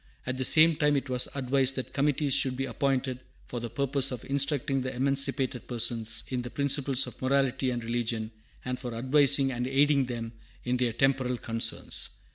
[0.25, 4.09] At the same time it was advised that committees should be appointed for the purpose
[4.09, 8.31] of instructing the emancipated persons in the principles of morality and religion,
[8.65, 10.33] and for advising and aiding them
[10.65, 12.09] in their temporal concerns.